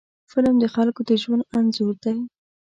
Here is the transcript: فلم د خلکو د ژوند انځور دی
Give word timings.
فلم 0.31 0.55
د 0.59 0.65
خلکو 0.75 1.01
د 1.09 1.11
ژوند 1.21 1.43
انځور 1.57 1.95
دی 2.03 2.17